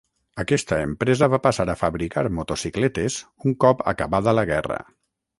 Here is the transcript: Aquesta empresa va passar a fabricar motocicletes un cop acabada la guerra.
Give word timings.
Aquesta 0.43 0.77
empresa 0.85 1.27
va 1.33 1.39
passar 1.47 1.65
a 1.73 1.75
fabricar 1.81 2.23
motocicletes 2.37 3.17
un 3.51 3.57
cop 3.65 3.85
acabada 3.93 4.33
la 4.39 4.47
guerra. 4.53 4.79